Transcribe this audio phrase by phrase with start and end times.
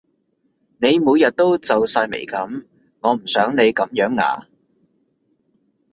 [0.79, 2.65] 你每日都皺晒眉噉，
[3.01, 4.47] 我唔想你噉樣呀